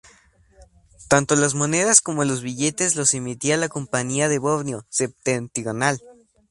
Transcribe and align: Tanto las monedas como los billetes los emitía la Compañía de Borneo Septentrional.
Tanto 1.07 1.35
las 1.35 1.53
monedas 1.53 2.01
como 2.01 2.23
los 2.25 2.41
billetes 2.41 2.95
los 2.95 3.13
emitía 3.13 3.55
la 3.57 3.69
Compañía 3.69 4.29
de 4.29 4.39
Borneo 4.39 4.83
Septentrional. 4.89 6.01